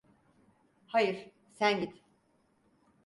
Hayır, 0.85 1.31
sen 1.53 1.79
git. 1.79 2.03